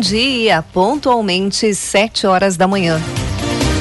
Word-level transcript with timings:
Dia, 0.00 0.64
pontualmente 0.72 1.74
sete 1.74 2.26
horas 2.26 2.56
da 2.56 2.66
manhã. 2.66 3.00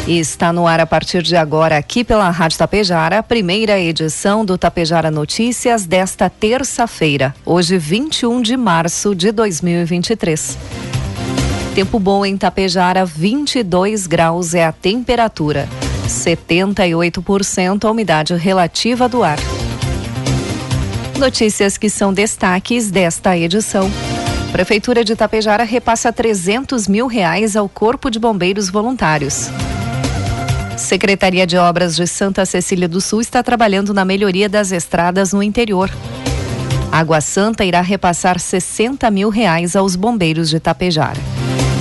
Está 0.08 0.52
no 0.52 0.68
ar 0.68 0.80
a 0.80 0.86
partir 0.86 1.22
de 1.24 1.36
agora, 1.36 1.78
aqui 1.78 2.04
pela 2.04 2.30
Rádio 2.30 2.58
Tapejara, 2.58 3.20
a 3.20 3.24
primeira 3.24 3.80
edição 3.80 4.44
do 4.44 4.58
Tapejara 4.58 5.10
Notícias 5.10 5.86
desta 5.86 6.30
terça-feira, 6.30 7.34
hoje 7.46 7.78
21 7.78 8.42
de 8.42 8.58
março 8.58 9.16
de 9.16 9.32
2023. 9.32 10.58
Tempo 11.74 12.00
bom 12.00 12.26
em 12.26 12.36
Tapejara, 12.36 13.06
22 13.06 14.06
graus 14.06 14.54
é 14.54 14.66
a 14.66 14.72
temperatura, 14.72 15.70
78% 16.08 17.86
a 17.86 17.92
umidade 17.92 18.36
relativa 18.36 19.08
do 19.08 19.24
ar. 19.24 19.38
Notícias 21.18 21.78
que 21.78 21.90
são 21.90 22.14
destaques 22.14 22.90
desta 22.92 23.38
edição. 23.38 23.90
Prefeitura 24.52 25.04
de 25.04 25.16
Tapejara 25.16 25.64
repassa 25.64 26.12
300 26.12 26.88
mil 26.88 27.06
reais 27.06 27.56
ao 27.56 27.70
Corpo 27.70 28.10
de 28.10 28.18
Bombeiros 28.18 28.70
Voluntários. 28.70 29.50
Secretaria 30.76 31.46
de 31.46 31.56
Obras 31.56 31.96
de 31.96 32.08
Santa 32.08 32.46
Cecília 32.46 32.88
do 32.88 33.00
Sul 33.00 33.22
está 33.22 33.44
trabalhando 33.44 33.94
na 33.94 34.04
melhoria 34.04 34.50
das 34.50 34.72
estradas 34.72 35.34
no 35.34 35.44
interior. 35.44 35.92
Água 36.92 37.22
Santa 37.22 37.64
irá 37.64 37.82
repassar 37.82 38.40
60 38.40 39.12
mil 39.12 39.30
reais 39.30 39.76
aos 39.76 39.96
bombeiros 39.96 40.50
de 40.50 40.60
Tapejara. 40.60 41.20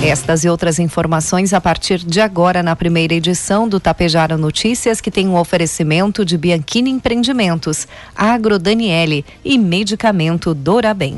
Estas 0.03 0.43
e 0.43 0.49
outras 0.49 0.77
informações 0.77 1.53
a 1.53 1.59
partir 1.59 1.97
de 1.97 2.21
agora 2.21 2.61
na 2.61 2.75
primeira 2.75 3.15
edição 3.15 3.67
do 3.67 3.79
Tapejara 3.79 4.37
Notícias, 4.37 5.01
que 5.01 5.11
tem 5.11 5.27
um 5.27 5.35
oferecimento 5.35 6.23
de 6.23 6.37
Bianchini 6.37 6.91
Empreendimentos, 6.91 7.87
Agro 8.15 8.59
Daniele 8.59 9.25
e 9.43 9.57
Medicamento 9.57 10.53
Dorabem. 10.53 11.17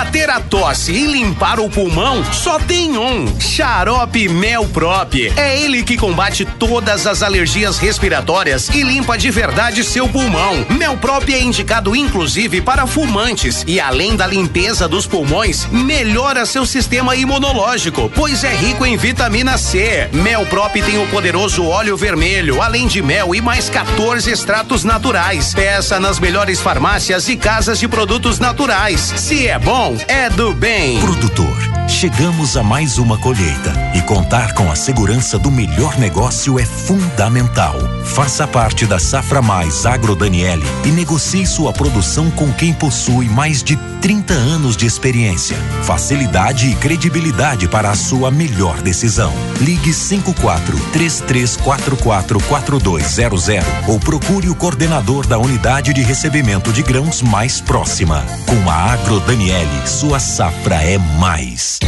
Combater 0.00 0.30
a 0.30 0.40
tosse 0.40 0.92
e 0.92 1.04
limpar 1.04 1.60
o 1.60 1.68
pulmão, 1.68 2.24
só 2.32 2.58
tem 2.58 2.96
um: 2.96 3.38
Xarope 3.38 4.30
Mel 4.30 4.64
Prop. 4.68 5.14
É 5.36 5.60
ele 5.60 5.82
que 5.82 5.98
combate 5.98 6.46
todas 6.58 7.06
as 7.06 7.22
alergias 7.22 7.76
respiratórias 7.76 8.70
e 8.70 8.82
limpa 8.82 9.18
de 9.18 9.30
verdade 9.30 9.84
seu 9.84 10.08
pulmão. 10.08 10.64
Mel 10.70 10.96
Prop 10.96 11.28
é 11.28 11.42
indicado 11.42 11.94
inclusive 11.94 12.62
para 12.62 12.86
fumantes 12.86 13.62
e 13.66 13.78
além 13.78 14.16
da 14.16 14.26
limpeza 14.26 14.88
dos 14.88 15.06
pulmões, 15.06 15.66
melhora 15.70 16.46
seu 16.46 16.64
sistema 16.64 17.14
imunológico, 17.14 18.10
pois 18.14 18.42
é 18.42 18.54
rico 18.54 18.86
em 18.86 18.96
vitamina 18.96 19.58
C. 19.58 20.08
Mel 20.14 20.46
Prop 20.46 20.72
tem 20.72 20.96
o 20.96 21.06
poderoso 21.08 21.66
óleo 21.66 21.94
vermelho, 21.94 22.62
além 22.62 22.86
de 22.86 23.02
mel 23.02 23.34
e 23.34 23.42
mais 23.42 23.68
14 23.68 24.30
extratos 24.30 24.82
naturais. 24.82 25.52
Peça 25.52 26.00
nas 26.00 26.18
melhores 26.18 26.58
farmácias 26.58 27.28
e 27.28 27.36
casas 27.36 27.78
de 27.78 27.86
produtos 27.86 28.38
naturais. 28.38 29.12
Se 29.16 29.46
é 29.46 29.58
bom, 29.58 29.89
é 30.08 30.30
do 30.30 30.54
bem. 30.54 31.00
Produtor, 31.00 31.69
chegamos 31.90 32.56
a 32.56 32.62
mais 32.62 32.98
uma 32.98 33.18
colheita 33.18 33.72
e 33.94 34.00
contar 34.02 34.54
com 34.54 34.70
a 34.70 34.76
segurança 34.76 35.38
do 35.38 35.50
melhor 35.50 35.98
negócio 35.98 36.58
é 36.58 36.64
fundamental. 36.64 37.74
Faça 38.04 38.46
parte 38.46 38.86
da 38.86 38.98
Safra 38.98 39.42
Mais 39.42 39.84
Agro 39.84 40.14
Daniele 40.14 40.64
e 40.84 40.88
negocie 40.88 41.44
sua 41.46 41.72
produção 41.72 42.30
com 42.30 42.52
quem 42.52 42.72
possui 42.72 43.28
mais 43.28 43.62
de 43.62 43.76
30 44.00 44.32
anos 44.32 44.76
de 44.76 44.86
experiência, 44.86 45.56
facilidade 45.82 46.70
e 46.70 46.74
credibilidade 46.76 47.66
para 47.68 47.90
a 47.90 47.94
sua 47.94 48.30
melhor 48.30 48.80
decisão. 48.80 49.32
Ligue 49.60 49.92
54 49.92 50.78
3344 50.92 52.40
4200 52.40 53.46
ou 53.88 53.98
procure 53.98 54.48
o 54.48 54.54
coordenador 54.54 55.26
da 55.26 55.38
unidade 55.38 55.92
de 55.92 56.02
recebimento 56.02 56.72
de 56.72 56.82
grãos 56.82 57.20
mais 57.20 57.60
próxima. 57.60 58.24
Com 58.46 58.70
a 58.70 58.92
Agro 58.92 59.20
Daniele, 59.20 59.86
sua 59.86 60.20
safra 60.20 60.76
é 60.76 60.96
mais. 60.96 61.79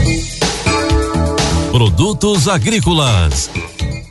Produtos 1.73 2.49
agrícolas. 2.49 3.49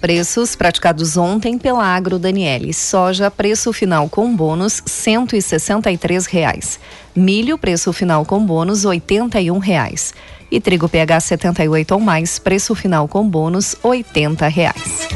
Preços 0.02 0.56
praticados 0.56 1.16
ontem 1.16 1.60
pela 1.60 1.86
Agro 1.86 2.18
Daniele. 2.18 2.74
Soja, 2.74 3.30
preço 3.30 3.72
final 3.72 4.10
com 4.10 4.36
bônus, 4.36 4.82
cento 4.84 5.36
e 5.36 5.42
sessenta 5.44 5.92
e 5.92 5.96
três 5.96 6.26
reais. 6.26 6.80
Milho, 7.16 7.60
preço 7.60 7.94
final 7.94 8.26
com 8.26 8.44
bônus, 8.44 8.84
oitenta 8.84 9.40
e 9.40 9.52
um 9.52 9.60
reais. 9.60 10.12
E 10.50 10.60
trigo 10.60 10.90
PH 10.90 11.20
78 11.20 11.92
ou 11.92 12.00
mais, 12.00 12.40
preço 12.40 12.74
final 12.74 13.08
com 13.08 13.30
bônus, 13.30 13.76
oitenta 13.84 14.48
reais. 14.48 15.08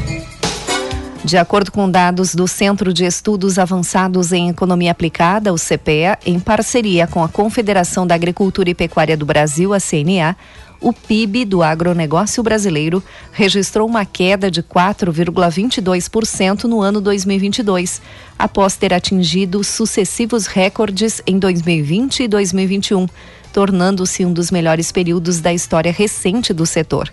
De 1.26 1.36
acordo 1.36 1.72
com 1.72 1.90
dados 1.90 2.36
do 2.36 2.46
Centro 2.46 2.94
de 2.94 3.04
Estudos 3.04 3.58
Avançados 3.58 4.30
em 4.30 4.48
Economia 4.48 4.92
Aplicada, 4.92 5.52
o 5.52 5.56
CPEA, 5.56 6.16
em 6.24 6.38
parceria 6.38 7.08
com 7.08 7.24
a 7.24 7.28
Confederação 7.28 8.06
da 8.06 8.14
Agricultura 8.14 8.70
e 8.70 8.74
Pecuária 8.76 9.16
do 9.16 9.26
Brasil, 9.26 9.74
a 9.74 9.80
CNA, 9.80 10.36
o 10.80 10.92
PIB 10.92 11.44
do 11.44 11.62
agronegócio 11.62 12.42
brasileiro 12.42 13.02
registrou 13.32 13.88
uma 13.88 14.04
queda 14.04 14.50
de 14.50 14.62
4,22% 14.62 16.64
no 16.64 16.80
ano 16.80 17.00
2022, 17.00 18.00
após 18.38 18.76
ter 18.76 18.92
atingido 18.92 19.62
sucessivos 19.64 20.46
recordes 20.46 21.22
em 21.26 21.38
2020 21.38 22.24
e 22.24 22.28
2021, 22.28 23.06
tornando-se 23.52 24.24
um 24.24 24.32
dos 24.32 24.50
melhores 24.50 24.92
períodos 24.92 25.40
da 25.40 25.52
história 25.52 25.92
recente 25.92 26.52
do 26.52 26.66
setor. 26.66 27.10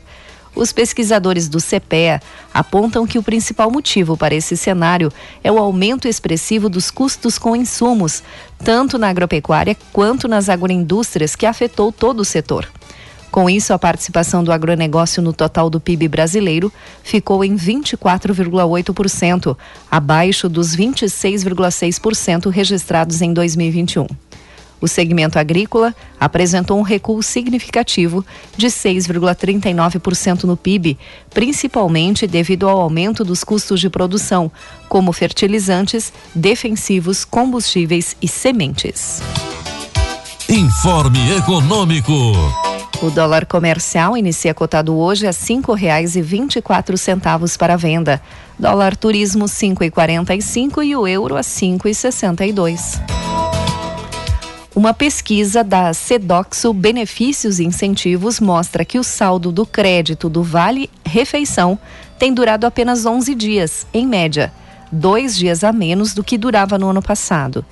Os 0.56 0.72
pesquisadores 0.72 1.50
do 1.50 1.58
CPEA 1.58 2.22
apontam 2.54 3.08
que 3.08 3.18
o 3.18 3.24
principal 3.24 3.72
motivo 3.72 4.16
para 4.16 4.36
esse 4.36 4.56
cenário 4.56 5.12
é 5.44 5.52
o 5.52 5.58
aumento 5.58 6.08
expressivo 6.08 6.70
dos 6.70 6.92
custos 6.92 7.40
com 7.40 7.56
insumos, 7.56 8.22
tanto 8.64 9.00
na 9.00 9.10
agropecuária 9.10 9.76
quanto 9.92 10.28
nas 10.28 10.50
agroindústrias, 10.50 11.36
que 11.36 11.48
afetou 11.48 11.92
todo 11.92 12.20
o 12.20 12.26
setor. 12.26 12.70
Com 13.34 13.50
isso, 13.50 13.74
a 13.74 13.80
participação 13.80 14.44
do 14.44 14.52
agronegócio 14.52 15.20
no 15.20 15.34
total 15.34 15.68
do 15.68 15.80
PIB 15.80 16.08
brasileiro 16.08 16.72
ficou 17.02 17.44
em 17.44 17.56
24,8%, 17.56 19.58
abaixo 19.90 20.48
dos 20.48 20.76
26,6% 20.76 22.52
registrados 22.52 23.24
em 23.24 23.34
2021. 23.34 24.06
O 24.80 24.88
segmento 24.88 25.40
agrícola 25.40 25.96
apresentou 26.20 26.78
um 26.78 26.84
recuo 26.84 27.24
significativo 27.24 28.24
de 28.56 28.68
6,39% 28.68 30.44
no 30.44 30.56
PIB, 30.56 30.96
principalmente 31.34 32.28
devido 32.28 32.70
ao 32.70 32.80
aumento 32.80 33.26
dos 33.26 33.44
custos 33.44 33.80
de 33.80 33.90
produção, 33.90 34.52
como 34.88 35.12
fertilizantes, 35.12 36.14
defensivos, 36.36 37.26
combustíveis 37.26 38.16
e 38.22 38.28
sementes. 38.28 39.24
Informe 40.48 41.36
Econômico. 41.36 42.14
O 43.02 43.10
dólar 43.10 43.46
comercial 43.46 44.16
inicia 44.16 44.54
cotado 44.54 44.96
hoje 44.96 45.28
a 45.28 45.34
quatro 46.62 46.98
centavos 46.98 47.58
para 47.58 47.76
venda. 47.76 48.22
Dólar 48.58 48.96
turismo 48.96 49.48
cinco 49.48 49.84
e 49.84 49.92
quarenta 49.92 50.34
cinco 50.42 50.82
o 50.96 51.08
euro 51.08 51.36
a 51.36 51.44
cinco 51.44 51.88
e 51.88 51.94
sessenta 51.94 52.46
e 52.46 52.54
dois. 52.54 53.02
Uma 54.76 54.94
pesquisa 54.94 55.64
da 55.64 55.94
Sedoxo 55.94 56.74
Benefícios 56.74 57.60
e 57.60 57.64
Incentivos 57.64 58.40
mostra 58.40 58.84
que 58.84 58.98
o 58.98 59.04
saldo 59.04 59.52
do 59.52 59.66
crédito 59.66 60.30
do 60.30 60.42
Vale 60.42 60.90
Refeição 61.06 61.78
tem 62.18 62.34
durado 62.34 62.66
apenas 62.66 63.06
11 63.06 63.36
dias, 63.36 63.86
em 63.94 64.08
média, 64.08 64.52
dois 64.92 65.36
dias 65.36 65.64
a 65.64 65.72
menos 65.72 66.14
do 66.14 66.24
que 66.24 66.38
durava 66.38 66.80
no 66.80 66.90
ano 66.90 67.02
passado. 67.02 67.64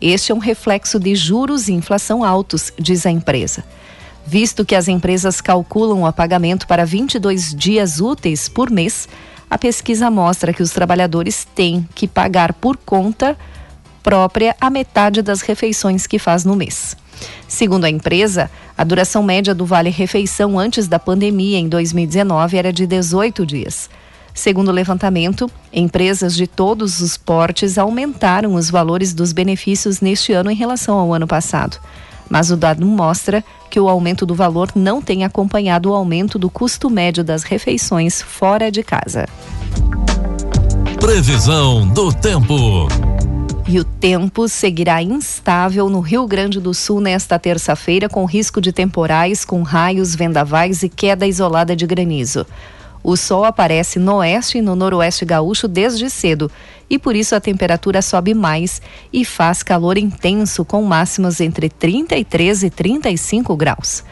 Este 0.00 0.32
é 0.32 0.34
um 0.34 0.38
reflexo 0.38 0.98
de 0.98 1.14
juros 1.14 1.68
e 1.68 1.72
inflação 1.72 2.22
altos, 2.22 2.72
diz 2.78 3.04
a 3.04 3.10
empresa. 3.10 3.64
Visto 4.26 4.64
que 4.64 4.74
as 4.74 4.88
empresas 4.88 5.40
calculam 5.40 6.02
o 6.02 6.12
pagamento 6.12 6.66
para 6.66 6.84
22 6.84 7.54
dias 7.54 8.00
úteis 8.00 8.48
por 8.48 8.70
mês, 8.70 9.08
a 9.48 9.56
pesquisa 9.56 10.10
mostra 10.10 10.52
que 10.52 10.62
os 10.62 10.72
trabalhadores 10.72 11.46
têm 11.54 11.88
que 11.94 12.08
pagar 12.08 12.52
por 12.52 12.76
conta 12.76 13.36
própria 14.02 14.56
a 14.60 14.68
metade 14.68 15.22
das 15.22 15.42
refeições 15.42 16.06
que 16.06 16.18
faz 16.18 16.44
no 16.44 16.56
mês. 16.56 16.96
Segundo 17.46 17.84
a 17.84 17.90
empresa, 17.90 18.50
a 18.76 18.82
duração 18.82 19.22
média 19.22 19.54
do 19.54 19.64
Vale 19.64 19.90
Refeição 19.90 20.58
antes 20.58 20.88
da 20.88 20.98
pandemia, 20.98 21.58
em 21.58 21.68
2019, 21.68 22.56
era 22.56 22.72
de 22.72 22.86
18 22.86 23.46
dias. 23.46 23.88
Segundo 24.34 24.68
o 24.68 24.72
levantamento, 24.72 25.50
empresas 25.72 26.34
de 26.34 26.46
todos 26.46 27.00
os 27.00 27.16
portes 27.16 27.78
aumentaram 27.78 28.54
os 28.54 28.68
valores 28.68 29.14
dos 29.14 29.32
benefícios 29.32 30.00
neste 30.00 30.32
ano 30.32 30.50
em 30.50 30.54
relação 30.54 30.98
ao 30.98 31.14
ano 31.14 31.26
passado. 31.26 31.78
Mas 32.28 32.50
o 32.50 32.56
dado 32.56 32.84
mostra 32.84 33.44
que 33.70 33.78
o 33.78 33.88
aumento 33.88 34.26
do 34.26 34.34
valor 34.34 34.70
não 34.74 35.00
tem 35.00 35.24
acompanhado 35.24 35.90
o 35.90 35.94
aumento 35.94 36.38
do 36.38 36.50
custo 36.50 36.90
médio 36.90 37.22
das 37.22 37.42
refeições 37.42 38.20
fora 38.22 38.70
de 38.70 38.82
casa. 38.82 39.26
Previsão 41.00 41.86
do 41.86 42.12
tempo. 42.12 42.88
E 43.68 43.80
o 43.80 43.84
tempo 43.84 44.48
seguirá 44.48 45.02
instável 45.02 45.88
no 45.88 46.00
Rio 46.00 46.26
Grande 46.26 46.60
do 46.60 46.72
Sul 46.72 47.00
nesta 47.00 47.38
terça-feira, 47.38 48.08
com 48.08 48.24
risco 48.24 48.60
de 48.60 48.72
temporais, 48.72 49.44
com 49.44 49.62
raios, 49.62 50.14
vendavais 50.14 50.84
e 50.84 50.88
queda 50.88 51.26
isolada 51.26 51.74
de 51.74 51.84
granizo. 51.84 52.46
O 53.02 53.16
sol 53.16 53.44
aparece 53.44 53.98
no 53.98 54.16
oeste 54.16 54.58
e 54.58 54.62
no 54.62 54.74
noroeste 54.74 55.24
gaúcho 55.24 55.68
desde 55.68 56.10
cedo, 56.10 56.50
e 56.88 56.98
por 56.98 57.16
isso 57.16 57.34
a 57.34 57.40
temperatura 57.40 58.00
sobe 58.00 58.34
mais 58.34 58.80
e 59.12 59.24
faz 59.24 59.62
calor 59.62 59.98
intenso, 59.98 60.64
com 60.64 60.82
máximas 60.82 61.40
entre 61.40 61.68
33 61.68 62.62
e 62.62 62.70
35 62.70 63.56
graus. 63.56 64.04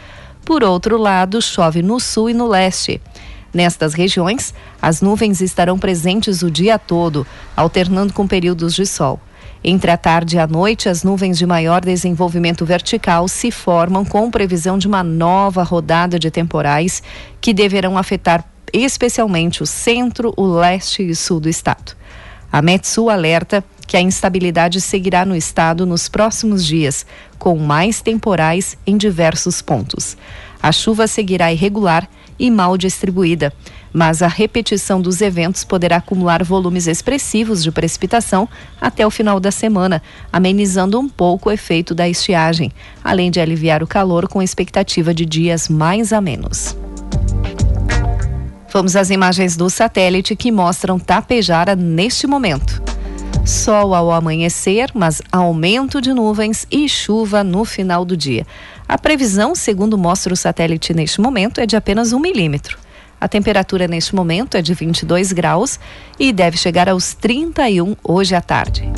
Por 0.45 0.63
outro 0.63 0.99
lado, 0.99 1.41
chove 1.41 1.83
no 1.83 1.99
sul 1.99 2.31
e 2.31 2.35
no 2.35 2.47
leste. 2.47 3.01
Nestas 3.53 3.95
regiões, 3.95 4.53
as 4.83 5.01
nuvens 5.01 5.41
estarão 5.41 5.79
presentes 5.79 6.43
o 6.43 6.51
dia 6.51 6.79
todo, 6.79 7.27
alternando 7.57 8.13
com 8.13 8.27
períodos 8.27 8.75
de 8.75 8.85
sol. 8.85 9.21
Entre 9.63 9.91
a 9.91 9.97
tarde 9.97 10.37
e 10.37 10.39
a 10.39 10.47
noite, 10.47 10.91
as 10.91 11.03
nuvens 11.03 11.39
de 11.39 11.47
maior 11.47 11.81
desenvolvimento 11.81 12.67
vertical 12.67 13.27
se 13.29 13.51
formam 13.51 14.05
com 14.05 14.31
previsão 14.31 14.77
de 14.77 14.87
uma 14.87 15.03
nova 15.03 15.63
rodada 15.63 16.19
de 16.19 16.31
temporais 16.31 17.03
que 17.41 17.55
deverão 17.55 17.97
afetar 17.97 18.45
especialmente 18.75 19.63
o 19.63 19.67
centro, 19.67 20.35
o 20.37 20.45
leste 20.45 21.03
e 21.09 21.15
sul 21.15 21.41
do 21.41 21.49
estado. 21.49 21.97
A 22.55 22.63
Metsu 22.63 23.11
alerta 23.11 23.65
que 23.85 23.97
a 23.97 24.01
instabilidade 24.01 24.81
seguirá 24.81 25.27
no 25.27 25.35
estado 25.35 25.85
nos 25.85 26.09
próximos 26.09 26.65
dias, 26.65 27.05
com 27.37 27.59
mais 27.59 28.01
temporais 28.01 28.79
em 28.87 28.97
diversos 28.97 29.61
pontos. 29.61 30.17
A 30.63 30.71
chuva 30.71 31.09
seguirá 31.09 31.53
irregular 31.53 32.09
e 32.39 32.53
mal 32.53 32.79
distribuída, 32.79 33.53
mas 33.93 34.23
a 34.23 34.29
repetição 34.29 35.03
dos 35.03 35.21
eventos 35.21 35.65
poderá 35.65 35.97
acumular 35.97 36.45
volumes 36.45 36.87
expressivos 36.87 37.61
de 37.61 37.73
precipitação 37.73 38.49
até 38.81 39.05
o 39.05 39.11
final 39.11 39.41
da 39.41 39.51
semana, 39.51 40.01
amenizando 40.33 40.97
um 41.01 41.09
pouco 41.09 41.49
o 41.49 41.53
efeito 41.53 41.93
da 41.93 42.09
estiagem, 42.09 42.71
além 43.03 43.33
de 43.33 43.41
aliviar 43.41 43.83
o 43.83 43.87
calor 43.89 44.29
com 44.29 44.41
expectativa 44.41 45.13
de 45.13 45.27
dias 45.27 45.69
mais 45.69 46.13
a 46.13 46.21
menos. 46.21 46.77
Vamos 48.75 48.97
às 48.97 49.09
imagens 49.09 49.57
do 49.57 49.71
satélite 49.71 50.35
que 50.35 50.51
mostram 50.51 50.99
Tapejara 50.99 51.77
neste 51.77 52.27
momento. 52.27 52.83
Sol 53.47 53.95
ao 53.95 54.11
amanhecer, 54.11 54.91
mas 54.93 55.23
aumento 55.31 56.01
de 56.01 56.13
nuvens 56.13 56.67
e 56.69 56.89
chuva 56.89 57.45
no 57.45 57.65
final 57.65 58.05
do 58.05 58.17
dia. 58.17 58.45
A 58.89 58.99
previsão, 58.99 59.55
segundo 59.55 59.97
mostra 59.97 60.35
o 60.35 60.37
satélite 60.37 60.93
neste 60.93 61.21
momento, 61.21 61.61
é 61.61 61.67
de 61.67 61.77
apenas 61.77 62.13
um 62.13 62.19
milímetro. 62.19 62.77
A 63.21 63.29
temperatura 63.29 63.87
neste 63.87 64.13
momento 64.13 64.57
é 64.57 64.61
de 64.61 64.75
22 64.75 65.31
graus 65.31 65.79
e 66.19 66.33
deve 66.33 66.57
chegar 66.57 66.89
aos 66.89 67.15
31 67.15 67.95
hoje 68.03 68.35
à 68.35 68.41
tarde. 68.41 68.91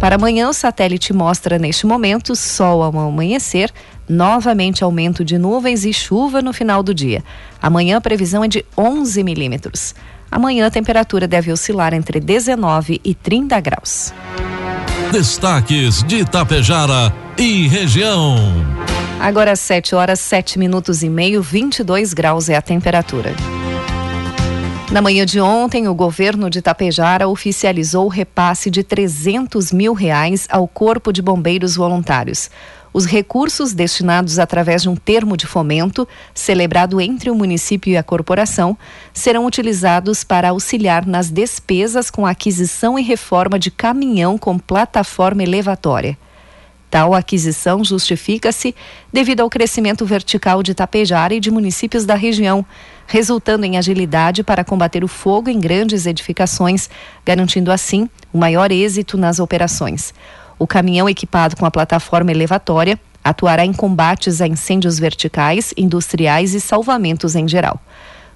Para 0.00 0.16
amanhã, 0.16 0.48
o 0.48 0.52
satélite 0.52 1.12
mostra 1.12 1.58
neste 1.58 1.86
momento 1.86 2.34
sol 2.34 2.82
ao 2.82 2.98
amanhecer, 2.98 3.72
novamente 4.08 4.84
aumento 4.84 5.24
de 5.24 5.38
nuvens 5.38 5.84
e 5.84 5.92
chuva 5.92 6.40
no 6.42 6.52
final 6.52 6.82
do 6.82 6.94
dia. 6.94 7.22
Amanhã 7.60 7.96
a 7.96 8.00
previsão 8.00 8.44
é 8.44 8.48
de 8.48 8.64
11 8.76 9.22
milímetros. 9.22 9.94
Amanhã 10.30 10.66
a 10.66 10.70
temperatura 10.70 11.26
deve 11.26 11.52
oscilar 11.52 11.94
entre 11.94 12.20
19 12.20 13.00
e 13.04 13.14
30 13.14 13.60
graus. 13.60 14.12
Destaques 15.12 16.02
de 16.02 16.16
Itapejara 16.16 17.12
e 17.38 17.68
região. 17.68 18.36
Agora 19.20 19.52
às 19.52 19.60
7 19.60 19.94
horas, 19.94 20.20
7 20.20 20.58
minutos 20.58 21.02
e 21.02 21.08
meio, 21.08 21.42
22 21.42 22.12
graus 22.12 22.48
é 22.48 22.56
a 22.56 22.62
temperatura. 22.62 23.34
Na 24.90 25.02
manhã 25.02 25.26
de 25.26 25.40
ontem, 25.40 25.88
o 25.88 25.94
governo 25.94 26.48
de 26.48 26.60
Itapejara 26.60 27.26
oficializou 27.28 28.06
o 28.06 28.08
repasse 28.08 28.70
de 28.70 28.84
300 28.84 29.72
mil 29.72 29.92
reais 29.92 30.46
ao 30.48 30.68
Corpo 30.68 31.12
de 31.12 31.20
Bombeiros 31.20 31.74
Voluntários. 31.74 32.48
Os 32.96 33.04
recursos 33.04 33.74
destinados 33.74 34.38
através 34.38 34.80
de 34.80 34.88
um 34.88 34.96
termo 34.96 35.36
de 35.36 35.46
fomento, 35.46 36.08
celebrado 36.32 36.98
entre 36.98 37.28
o 37.28 37.34
município 37.34 37.92
e 37.92 37.96
a 37.98 38.02
corporação, 38.02 38.74
serão 39.12 39.44
utilizados 39.44 40.24
para 40.24 40.48
auxiliar 40.48 41.04
nas 41.04 41.28
despesas 41.28 42.10
com 42.10 42.24
aquisição 42.24 42.98
e 42.98 43.02
reforma 43.02 43.58
de 43.58 43.70
caminhão 43.70 44.38
com 44.38 44.58
plataforma 44.58 45.42
elevatória. 45.42 46.16
Tal 46.90 47.12
aquisição 47.12 47.84
justifica-se 47.84 48.74
devido 49.12 49.42
ao 49.42 49.50
crescimento 49.50 50.06
vertical 50.06 50.62
de 50.62 50.72
Tapejara 50.72 51.34
e 51.34 51.40
de 51.40 51.50
municípios 51.50 52.06
da 52.06 52.14
região, 52.14 52.64
resultando 53.06 53.66
em 53.66 53.76
agilidade 53.76 54.42
para 54.42 54.64
combater 54.64 55.04
o 55.04 55.08
fogo 55.08 55.50
em 55.50 55.60
grandes 55.60 56.06
edificações, 56.06 56.88
garantindo 57.26 57.70
assim 57.70 58.08
o 58.32 58.38
maior 58.38 58.72
êxito 58.72 59.18
nas 59.18 59.38
operações. 59.38 60.14
O 60.58 60.66
caminhão 60.66 61.08
equipado 61.08 61.56
com 61.56 61.66
a 61.66 61.70
plataforma 61.70 62.30
elevatória 62.30 62.98
atuará 63.22 63.64
em 63.64 63.72
combates 63.72 64.40
a 64.40 64.46
incêndios 64.46 64.98
verticais, 64.98 65.74
industriais 65.76 66.54
e 66.54 66.60
salvamentos 66.60 67.34
em 67.34 67.46
geral. 67.46 67.80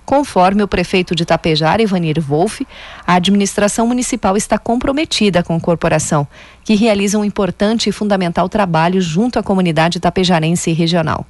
Conforme 0.04 0.62
o 0.62 0.68
prefeito 0.68 1.14
de 1.14 1.24
Tapejara, 1.24 1.82
Ivanir 1.82 2.20
Wolff, 2.20 2.66
a 3.06 3.14
administração 3.14 3.86
municipal 3.86 4.36
está 4.36 4.58
comprometida 4.58 5.42
com 5.42 5.54
a 5.54 5.60
corporação, 5.60 6.26
que 6.64 6.74
realiza 6.74 7.16
um 7.16 7.24
importante 7.24 7.88
e 7.88 7.92
fundamental 7.92 8.48
trabalho 8.48 9.00
junto 9.00 9.38
à 9.38 9.42
comunidade 9.42 10.00
tapejarense 10.00 10.70
e 10.70 10.72
regional. 10.72 11.24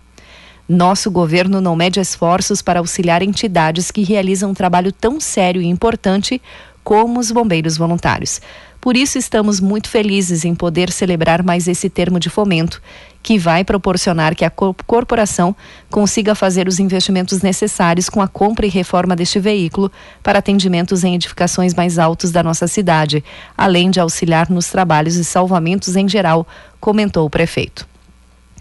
Nosso 0.66 1.10
governo 1.10 1.60
não 1.60 1.76
mede 1.76 2.00
esforços 2.00 2.62
para 2.62 2.78
auxiliar 2.78 3.22
entidades 3.22 3.90
que 3.90 4.02
realizam 4.02 4.52
um 4.52 4.54
trabalho 4.54 4.92
tão 4.92 5.20
sério 5.20 5.60
e 5.60 5.66
importante 5.66 6.40
como 6.82 7.20
os 7.20 7.30
bombeiros 7.30 7.76
voluntários. 7.76 8.40
Por 8.80 8.96
isso, 8.96 9.18
estamos 9.18 9.60
muito 9.60 9.90
felizes 9.90 10.42
em 10.44 10.54
poder 10.54 10.90
celebrar 10.90 11.42
mais 11.42 11.68
esse 11.68 11.90
termo 11.90 12.18
de 12.18 12.30
fomento, 12.30 12.80
que 13.22 13.38
vai 13.38 13.62
proporcionar 13.62 14.34
que 14.34 14.42
a 14.42 14.50
corporação 14.50 15.54
consiga 15.90 16.34
fazer 16.34 16.66
os 16.66 16.78
investimentos 16.78 17.42
necessários 17.42 18.08
com 18.08 18.22
a 18.22 18.28
compra 18.28 18.64
e 18.64 18.70
reforma 18.70 19.14
deste 19.14 19.38
veículo 19.38 19.92
para 20.22 20.38
atendimentos 20.38 21.04
em 21.04 21.14
edificações 21.14 21.74
mais 21.74 21.98
altos 21.98 22.30
da 22.30 22.42
nossa 22.42 22.66
cidade, 22.66 23.22
além 23.54 23.90
de 23.90 24.00
auxiliar 24.00 24.48
nos 24.48 24.68
trabalhos 24.68 25.16
e 25.16 25.24
salvamentos 25.24 25.94
em 25.94 26.08
geral, 26.08 26.48
comentou 26.80 27.26
o 27.26 27.30
prefeito. 27.30 27.86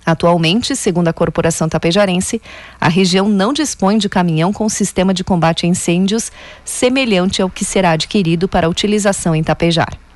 Atualmente, 0.06 0.76
segundo 0.76 1.08
a 1.08 1.14
Corporação 1.14 1.70
Tapejarense, 1.70 2.42
a 2.82 2.90
região 2.90 3.30
não 3.30 3.54
dispõe 3.54 3.98
de 3.98 4.10
caminhão 4.10 4.52
com 4.52 4.68
sistema 4.68 5.14
de 5.14 5.24
combate 5.24 5.66
a 5.66 5.70
incêndios 5.70 6.30
semelhante 6.66 7.42
ao 7.42 7.50
que 7.50 7.64
será 7.64 7.92
adquirido 7.92 8.50
para 8.50 8.68
utilização 8.68 9.34
em 9.34 9.44
Tapejar. 9.44 10.09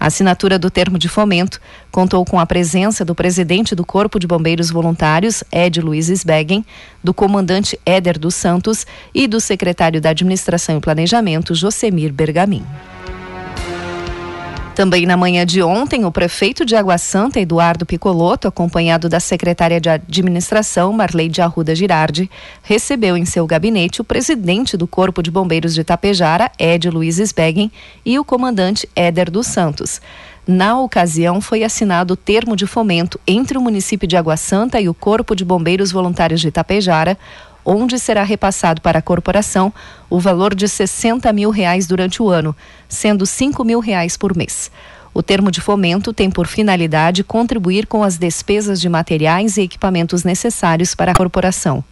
A 0.00 0.06
assinatura 0.06 0.58
do 0.58 0.70
termo 0.70 0.98
de 0.98 1.10
fomento 1.10 1.60
contou 1.90 2.24
com 2.24 2.40
a 2.40 2.46
presença 2.46 3.04
do 3.04 3.14
presidente 3.14 3.74
do 3.74 3.84
Corpo 3.84 4.18
de 4.18 4.26
Bombeiros 4.26 4.70
Voluntários, 4.70 5.44
Ed 5.52 5.78
Luiz 5.78 6.08
Sbeggen, 6.08 6.64
do 7.04 7.12
comandante 7.12 7.78
Éder 7.84 8.18
dos 8.18 8.34
Santos 8.34 8.86
e 9.14 9.28
do 9.28 9.38
secretário 9.38 10.00
da 10.00 10.08
Administração 10.08 10.78
e 10.78 10.80
Planejamento, 10.80 11.54
Josemir 11.54 12.14
Bergamin. 12.14 12.64
Também 14.80 15.04
na 15.04 15.14
manhã 15.14 15.44
de 15.44 15.62
ontem, 15.62 16.06
o 16.06 16.10
prefeito 16.10 16.64
de 16.64 16.74
Água 16.74 16.96
Santa, 16.96 17.38
Eduardo 17.38 17.84
Picoloto, 17.84 18.48
acompanhado 18.48 19.10
da 19.10 19.20
secretária 19.20 19.78
de 19.78 19.90
administração, 19.90 20.90
Marleide 20.90 21.42
Arruda 21.42 21.74
Girardi, 21.74 22.30
recebeu 22.62 23.14
em 23.14 23.26
seu 23.26 23.46
gabinete 23.46 24.00
o 24.00 24.04
presidente 24.04 24.78
do 24.78 24.86
Corpo 24.86 25.22
de 25.22 25.30
Bombeiros 25.30 25.74
de 25.74 25.84
Tapejara, 25.84 26.50
Ed 26.58 26.88
Luiz 26.88 27.18
Sbeggen, 27.18 27.70
e 28.06 28.18
o 28.18 28.24
comandante 28.24 28.88
Éder 28.96 29.30
dos 29.30 29.48
Santos. 29.48 30.00
Na 30.46 30.80
ocasião, 30.80 31.42
foi 31.42 31.62
assinado 31.62 32.14
o 32.14 32.16
termo 32.16 32.56
de 32.56 32.66
fomento 32.66 33.20
entre 33.26 33.58
o 33.58 33.60
município 33.60 34.08
de 34.08 34.16
Água 34.16 34.38
Santa 34.38 34.80
e 34.80 34.88
o 34.88 34.94
Corpo 34.94 35.36
de 35.36 35.44
Bombeiros 35.44 35.92
Voluntários 35.92 36.40
de 36.40 36.50
Tapejara, 36.50 37.18
onde 37.64 37.98
será 37.98 38.22
repassado 38.22 38.80
para 38.80 38.98
a 38.98 39.02
corporação 39.02 39.72
o 40.08 40.18
valor 40.18 40.54
de 40.54 40.68
60 40.68 41.32
mil 41.32 41.50
reais 41.50 41.86
durante 41.86 42.22
o 42.22 42.28
ano, 42.28 42.54
sendo 42.88 43.26
5 43.26 43.64
mil 43.64 43.80
reais 43.80 44.16
por 44.16 44.36
mês. 44.36 44.70
O 45.12 45.22
termo 45.22 45.50
de 45.50 45.60
fomento 45.60 46.12
tem 46.12 46.30
por 46.30 46.46
finalidade 46.46 47.24
contribuir 47.24 47.86
com 47.86 48.02
as 48.02 48.16
despesas 48.16 48.80
de 48.80 48.88
materiais 48.88 49.56
e 49.56 49.62
equipamentos 49.62 50.22
necessários 50.24 50.94
para 50.94 51.12
a 51.12 51.14
corporação. 51.14 51.84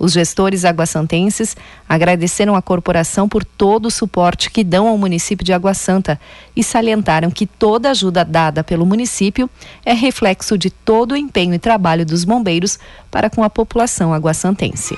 Os 0.00 0.12
gestores 0.12 0.64
aguassantenses 0.64 1.54
agradeceram 1.86 2.56
à 2.56 2.62
corporação 2.62 3.28
por 3.28 3.44
todo 3.44 3.84
o 3.84 3.90
suporte 3.90 4.50
que 4.50 4.64
dão 4.64 4.88
ao 4.88 4.96
município 4.96 5.44
de 5.44 5.52
Água 5.52 5.74
Santa 5.74 6.18
e 6.56 6.64
salientaram 6.64 7.30
que 7.30 7.44
toda 7.46 7.90
ajuda 7.90 8.24
dada 8.24 8.64
pelo 8.64 8.86
município 8.86 9.48
é 9.84 9.92
reflexo 9.92 10.56
de 10.56 10.70
todo 10.70 11.12
o 11.12 11.16
empenho 11.18 11.52
e 11.52 11.58
trabalho 11.58 12.06
dos 12.06 12.24
bombeiros 12.24 12.78
para 13.10 13.28
com 13.28 13.44
a 13.44 13.50
população 13.50 14.14
aguassantense. 14.14 14.96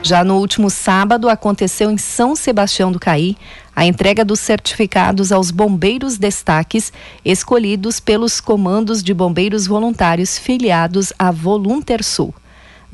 Já 0.00 0.22
no 0.22 0.36
último 0.36 0.70
sábado, 0.70 1.28
aconteceu 1.28 1.90
em 1.90 1.98
São 1.98 2.36
Sebastião 2.36 2.92
do 2.92 3.00
Caí 3.00 3.36
a 3.74 3.84
entrega 3.84 4.24
dos 4.24 4.38
certificados 4.38 5.32
aos 5.32 5.50
bombeiros 5.50 6.18
destaques 6.18 6.92
escolhidos 7.24 7.98
pelos 7.98 8.40
comandos 8.40 9.02
de 9.02 9.12
bombeiros 9.12 9.66
voluntários 9.66 10.38
filiados 10.38 11.12
à 11.18 11.32
Voluntersul. 11.32 12.32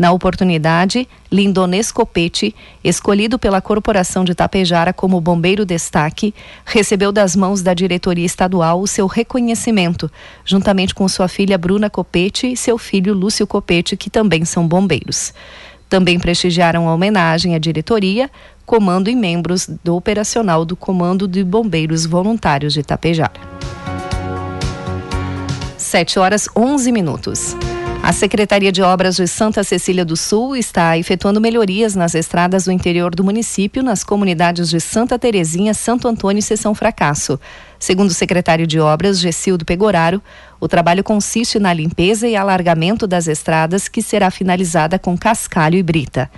Na 0.01 0.13
oportunidade, 0.13 1.07
Lindones 1.31 1.93
Copete, 1.93 2.55
escolhido 2.83 3.39
pela 3.39 3.61
Corporação 3.61 4.25
de 4.25 4.35
Tapejara 4.35 4.95
como 4.95 5.21
bombeiro 5.21 5.67
destaque, 5.67 6.35
recebeu 6.65 7.13
das 7.13 7.37
mãos 7.37 7.61
da 7.61 7.75
diretoria 7.75 8.25
estadual 8.25 8.81
o 8.81 8.87
seu 8.87 9.07
reconhecimento, 9.07 10.11
juntamente 10.43 10.95
com 10.95 11.07
sua 11.07 11.29
filha 11.29 11.59
Bruna 11.59 11.91
Copete 11.91 12.51
e 12.51 12.57
seu 12.57 12.79
filho 12.79 13.13
Lúcio 13.13 13.47
Copete, 13.47 13.95
que 13.95 14.09
também 14.09 14.43
são 14.47 14.67
bombeiros. 14.67 15.35
Também 15.87 16.19
prestigiaram 16.19 16.89
a 16.89 16.95
homenagem 16.95 17.55
à 17.55 17.59
diretoria, 17.59 18.31
comando 18.65 19.11
e 19.11 19.15
membros 19.15 19.69
do 19.85 19.95
operacional 19.97 20.65
do 20.65 20.75
Comando 20.77 21.29
de 21.29 21.45
Bombeiros 21.45 22.07
Voluntários 22.07 22.73
de 22.73 22.83
Tapejara. 22.83 23.39
7 25.77 26.19
horas 26.19 26.49
11 26.57 26.91
minutos. 26.91 27.55
A 28.03 28.13
Secretaria 28.13 28.73
de 28.73 28.83
Obras 28.83 29.17
de 29.17 29.29
Santa 29.29 29.63
Cecília 29.63 30.05
do 30.05 30.17
Sul 30.17 30.57
está 30.57 30.97
efetuando 30.97 31.41
melhorias 31.41 31.95
nas 31.95 32.15
estradas 32.15 32.65
do 32.65 32.73
interior 32.73 33.15
do 33.15 33.23
município, 33.23 33.83
nas 33.83 34.03
comunidades 34.03 34.71
de 34.71 34.81
Santa 34.81 35.19
Terezinha, 35.19 35.75
Santo 35.75 36.09
Antônio 36.09 36.41
e 36.41 36.43
Seção 36.43 36.75
Fracasso. 36.75 37.39
Segundo 37.79 38.11
o 38.11 38.15
secretário 38.15 38.67
de 38.67 38.81
Obras, 38.81 39.21
Gessildo 39.21 39.67
Pegoraro, 39.67 40.21
o 40.59 40.67
trabalho 40.67 41.05
consiste 41.05 41.59
na 41.59 41.73
limpeza 41.75 42.27
e 42.27 42.35
alargamento 42.35 43.07
das 43.07 43.29
estradas, 43.29 43.87
que 43.87 44.03
será 44.03 44.31
finalizada 44.31 44.99
com 44.99 45.17
cascalho 45.17 45.77
e 45.77 45.83
brita. 45.83 46.31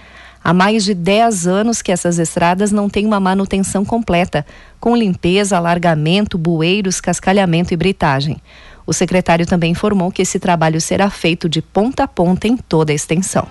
Há 0.45 0.53
mais 0.53 0.85
de 0.85 0.93
10 0.93 1.47
anos 1.47 1.81
que 1.81 1.93
essas 1.93 2.19
estradas 2.19 2.73
não 2.73 2.89
têm 2.89 3.07
uma 3.07 3.21
manutenção 3.21 3.85
completa, 3.85 4.45
com 4.81 4.97
limpeza, 4.97 5.57
alargamento, 5.57 6.37
bueiros, 6.37 7.01
cascalhamento 7.01 7.73
e 7.73 7.77
britagem. 7.77 8.43
O 8.87 8.93
secretário 8.93 9.47
também 9.47 9.73
informou 9.73 10.11
que 10.11 10.23
esse 10.23 10.39
trabalho 10.39 10.81
será 10.81 11.09
feito 11.11 11.49
de 11.49 11.63
ponta 11.63 12.05
a 12.05 12.09
ponta 12.09 12.49
em 12.49 12.57
toda 12.57 12.93
a 12.93 12.95
extensão. 12.95 13.47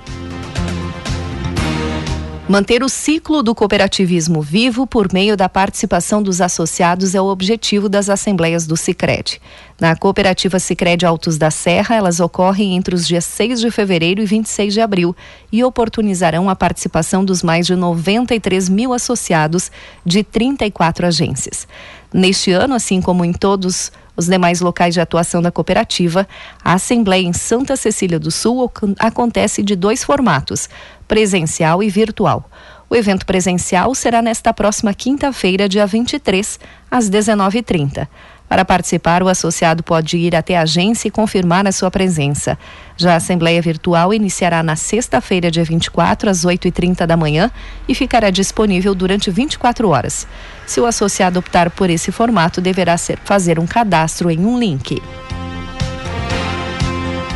Manter 2.51 2.83
o 2.83 2.89
ciclo 2.89 3.41
do 3.41 3.55
cooperativismo 3.55 4.41
vivo 4.41 4.85
por 4.85 5.13
meio 5.13 5.37
da 5.37 5.47
participação 5.47 6.21
dos 6.21 6.41
associados 6.41 7.15
é 7.15 7.21
o 7.21 7.27
objetivo 7.27 7.87
das 7.87 8.09
assembleias 8.09 8.67
do 8.67 8.75
Sicredi. 8.75 9.39
Na 9.79 9.95
cooperativa 9.95 10.59
Sicredi 10.59 11.05
Altos 11.05 11.37
da 11.37 11.49
Serra, 11.49 11.95
elas 11.95 12.19
ocorrem 12.19 12.75
entre 12.75 12.93
os 12.93 13.07
dias 13.07 13.23
6 13.23 13.61
de 13.61 13.71
fevereiro 13.71 14.21
e 14.21 14.25
26 14.25 14.73
de 14.73 14.81
abril 14.81 15.15
e 15.49 15.63
oportunizarão 15.63 16.49
a 16.49 16.55
participação 16.55 17.23
dos 17.23 17.41
mais 17.41 17.65
de 17.65 17.75
93 17.75 18.67
mil 18.67 18.91
associados 18.91 19.71
de 20.05 20.21
34 20.21 21.07
agências. 21.07 21.65
Neste 22.13 22.51
ano, 22.51 22.75
assim 22.75 23.01
como 23.01 23.23
em 23.23 23.31
todos 23.31 23.91
os 24.17 24.27
demais 24.27 24.59
locais 24.59 24.93
de 24.93 24.99
atuação 24.99 25.41
da 25.41 25.51
cooperativa, 25.51 26.27
a 26.63 26.73
Assembleia 26.73 27.25
em 27.25 27.31
Santa 27.31 27.75
Cecília 27.75 28.19
do 28.19 28.29
Sul 28.29 28.69
acontece 28.99 29.63
de 29.63 29.75
dois 29.75 30.03
formatos: 30.03 30.69
presencial 31.07 31.81
e 31.81 31.89
virtual. 31.89 32.49
O 32.89 32.95
evento 32.95 33.25
presencial 33.25 33.95
será 33.95 34.21
nesta 34.21 34.53
próxima 34.53 34.93
quinta-feira, 34.93 35.69
dia 35.69 35.87
23, 35.87 36.59
às 36.89 37.09
19h30. 37.09 38.05
Para 38.51 38.65
participar, 38.65 39.23
o 39.23 39.29
associado 39.29 39.81
pode 39.81 40.17
ir 40.17 40.35
até 40.35 40.57
a 40.57 40.63
agência 40.63 41.07
e 41.07 41.11
confirmar 41.11 41.65
a 41.65 41.71
sua 41.71 41.89
presença. 41.89 42.59
Já 42.97 43.13
a 43.13 43.15
Assembleia 43.15 43.61
Virtual 43.61 44.13
iniciará 44.13 44.61
na 44.61 44.75
sexta-feira, 44.75 45.49
dia 45.49 45.63
24, 45.63 46.29
às 46.29 46.43
8h30 46.45 47.05
da 47.05 47.15
manhã 47.15 47.49
e 47.87 47.95
ficará 47.95 48.29
disponível 48.29 48.93
durante 48.93 49.31
24 49.31 49.87
horas. 49.87 50.27
Se 50.67 50.81
o 50.81 50.85
associado 50.85 51.39
optar 51.39 51.69
por 51.69 51.89
esse 51.89 52.11
formato, 52.11 52.59
deverá 52.59 52.97
ser, 52.97 53.17
fazer 53.23 53.57
um 53.57 53.65
cadastro 53.65 54.29
em 54.29 54.45
um 54.45 54.59
link. 54.59 55.01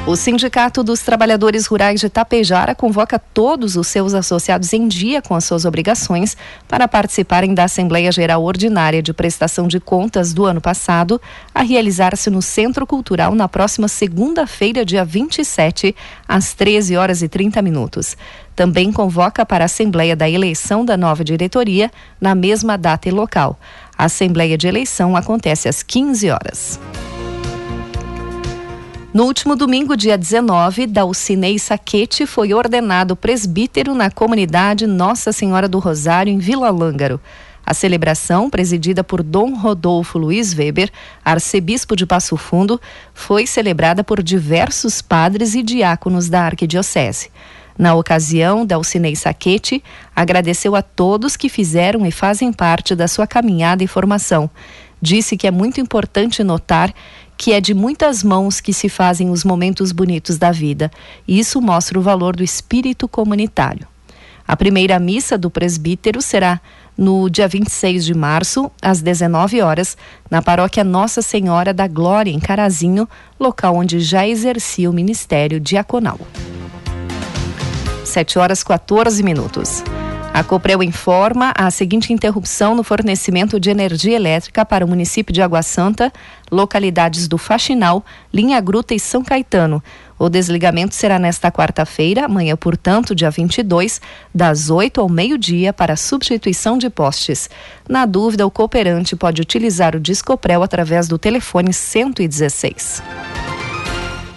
O 0.07 0.15
Sindicato 0.15 0.83
dos 0.83 1.01
Trabalhadores 1.01 1.65
Rurais 1.65 1.99
de 1.99 2.09
Tapejara 2.09 2.75
convoca 2.75 3.17
todos 3.17 3.75
os 3.75 3.87
seus 3.87 4.13
associados 4.13 4.71
em 4.71 4.87
dia 4.87 5.19
com 5.19 5.33
as 5.33 5.45
suas 5.45 5.65
obrigações 5.65 6.37
para 6.67 6.87
participarem 6.87 7.55
da 7.55 7.63
Assembleia 7.63 8.11
Geral 8.11 8.43
Ordinária 8.43 9.01
de 9.01 9.11
Prestação 9.11 9.67
de 9.67 9.79
Contas 9.79 10.31
do 10.31 10.45
ano 10.45 10.61
passado, 10.61 11.19
a 11.55 11.63
realizar-se 11.63 12.29
no 12.29 12.39
Centro 12.39 12.85
Cultural 12.85 13.33
na 13.33 13.47
próxima 13.49 13.87
segunda-feira, 13.87 14.85
dia 14.85 15.03
27, 15.03 15.95
às 16.27 16.53
13 16.53 16.95
horas 16.95 17.23
e 17.23 17.27
30 17.27 17.59
minutos. 17.63 18.15
Também 18.55 18.91
convoca 18.91 19.43
para 19.43 19.63
a 19.63 19.65
Assembleia 19.65 20.15
da 20.15 20.29
eleição 20.29 20.85
da 20.85 20.95
nova 20.95 21.23
diretoria 21.23 21.89
na 22.21 22.35
mesma 22.35 22.77
data 22.77 23.09
e 23.09 23.11
local. 23.11 23.59
A 23.97 24.05
Assembleia 24.05 24.55
de 24.55 24.67
eleição 24.67 25.15
acontece 25.15 25.67
às 25.67 25.81
15 25.81 26.29
horas. 26.29 26.79
No 29.15 29.23
último 29.23 29.55
domingo, 29.55 29.95
dia 29.95 30.17
19, 30.17 30.87
Dalcinei 30.87 31.57
Saquete 31.57 32.25
foi 32.25 32.53
ordenado 32.53 33.15
presbítero 33.15 33.95
na 33.95 34.11
comunidade 34.11 34.85
Nossa 34.85 35.31
Senhora 35.31 35.69
do 35.69 35.79
Rosário, 35.79 36.33
em 36.33 36.37
Vila 36.37 36.69
Lângaro. 36.69 37.17
A 37.65 37.73
celebração, 37.73 38.49
presidida 38.49 39.05
por 39.05 39.23
Dom 39.23 39.55
Rodolfo 39.55 40.17
Luiz 40.17 40.53
Weber, 40.53 40.91
arcebispo 41.23 41.95
de 41.95 42.05
Passo 42.05 42.35
Fundo, 42.35 42.77
foi 43.13 43.47
celebrada 43.47 44.03
por 44.03 44.21
diversos 44.21 45.01
padres 45.01 45.55
e 45.55 45.63
diáconos 45.63 46.27
da 46.27 46.41
arquidiocese. 46.41 47.31
Na 47.77 47.95
ocasião, 47.95 48.65
Dalcinei 48.65 49.15
Saquete 49.15 49.81
agradeceu 50.13 50.75
a 50.75 50.81
todos 50.81 51.37
que 51.37 51.47
fizeram 51.47 52.05
e 52.05 52.11
fazem 52.11 52.51
parte 52.51 52.93
da 52.93 53.07
sua 53.07 53.25
caminhada 53.25 53.81
e 53.81 53.87
formação. 53.87 54.49
Disse 55.01 55.37
que 55.37 55.45
é 55.45 55.51
muito 55.51 55.79
importante 55.79 56.43
notar 56.43 56.93
que 57.37 57.53
é 57.53 57.61
de 57.61 57.73
muitas 57.73 58.23
mãos 58.23 58.59
que 58.59 58.73
se 58.73 58.89
fazem 58.89 59.29
os 59.29 59.43
momentos 59.43 59.91
bonitos 59.91 60.37
da 60.37 60.51
vida. 60.51 60.91
E 61.27 61.39
isso 61.39 61.61
mostra 61.61 61.99
o 61.99 62.01
valor 62.01 62.35
do 62.35 62.43
espírito 62.43 63.07
comunitário. 63.07 63.87
A 64.47 64.55
primeira 64.55 64.99
missa 64.99 65.37
do 65.37 65.49
presbítero 65.49 66.21
será 66.21 66.61
no 66.97 67.29
dia 67.29 67.47
26 67.47 68.05
de 68.05 68.13
março, 68.13 68.71
às 68.81 69.01
19 69.01 69.61
horas, 69.61 69.97
na 70.29 70.41
paróquia 70.41 70.83
Nossa 70.83 71.21
Senhora 71.21 71.73
da 71.73 71.87
Glória, 71.87 72.31
em 72.31 72.39
Carazinho, 72.39 73.09
local 73.39 73.75
onde 73.75 73.99
já 73.99 74.25
exercia 74.27 74.89
o 74.89 74.93
ministério 74.93 75.59
diaconal. 75.59 76.19
7 78.03 78.39
horas 78.39 78.63
14 78.63 79.21
minutos. 79.23 79.83
A 80.35 80.43
Coprel 80.43 80.83
informa 80.83 81.53
a 81.55 81.71
seguinte 81.71 82.11
interrupção 82.11 82.75
no 82.75 82.83
fornecimento 82.83 83.57
de 83.57 83.69
energia 83.69 84.17
elétrica 84.17 84.65
para 84.65 84.83
o 84.83 84.87
município 84.87 85.33
de 85.33 85.41
Água 85.41 85.61
Santa, 85.63 86.11
localidades 86.51 87.25
do 87.29 87.37
Faxinal, 87.37 88.03
Linha 88.33 88.59
Gruta 88.59 88.93
e 88.93 88.99
São 88.99 89.23
Caetano. 89.23 89.81
O 90.19 90.27
desligamento 90.27 90.93
será 90.93 91.17
nesta 91.17 91.49
quarta-feira, 91.49 92.25
amanhã, 92.25 92.57
portanto, 92.57 93.15
dia 93.15 93.31
22, 93.31 94.01
das 94.33 94.69
8 94.69 94.99
ao 94.99 95.07
meio-dia, 95.07 95.71
para 95.71 95.95
substituição 95.95 96.77
de 96.77 96.89
postes. 96.89 97.49
Na 97.87 98.05
dúvida, 98.05 98.45
o 98.45 98.51
cooperante 98.51 99.15
pode 99.15 99.41
utilizar 99.41 99.95
o 99.95 100.01
Discoprel 100.01 100.61
através 100.61 101.07
do 101.07 101.17
telefone 101.17 101.71
116. 101.71 103.01